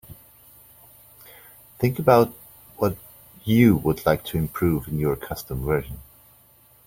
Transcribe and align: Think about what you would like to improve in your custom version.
Think 1.77 1.99
about 1.99 2.29
what 2.77 2.97
you 3.43 3.75
would 3.75 4.03
like 4.03 4.23
to 4.25 4.37
improve 4.39 4.87
in 4.87 4.97
your 4.97 5.15
custom 5.15 5.63
version. 5.63 5.99